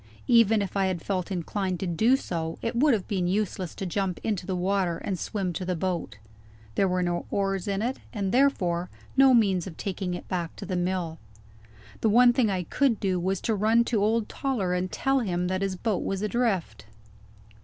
Even 0.25 0.63
if 0.63 0.75
I 0.75 0.87
had 0.87 1.03
felt 1.03 1.31
inclined 1.31 1.79
to 1.79 1.85
do 1.85 2.17
so, 2.17 2.57
it 2.63 2.75
would 2.75 2.95
have 2.95 3.07
been 3.07 3.27
useless 3.27 3.75
to 3.75 3.85
jump 3.85 4.19
into 4.23 4.47
the 4.47 4.55
water 4.55 4.97
and 4.97 5.19
swim 5.19 5.53
to 5.53 5.63
the 5.63 5.75
boat. 5.75 6.17
There 6.73 6.87
were 6.87 7.03
no 7.03 7.27
oars 7.29 7.67
in 7.67 7.83
it, 7.83 7.97
and 8.11 8.31
therefore 8.31 8.89
no 9.15 9.35
means 9.35 9.67
of 9.67 9.77
taking 9.77 10.15
it 10.15 10.27
back 10.27 10.55
to 10.55 10.65
the 10.65 10.75
mill. 10.75 11.19
The 11.99 12.09
one 12.09 12.33
thing 12.33 12.49
I 12.49 12.63
could 12.63 12.99
do 12.99 13.19
was 13.19 13.39
to 13.41 13.53
run 13.53 13.83
to 13.83 14.01
old 14.01 14.27
Toller 14.27 14.73
and 14.73 14.91
tell 14.91 15.19
him 15.19 15.45
that 15.49 15.61
his 15.61 15.75
boat 15.75 16.03
was 16.03 16.23
adrift. 16.23 16.87